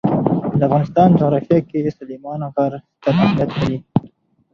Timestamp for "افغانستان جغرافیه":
0.67-1.59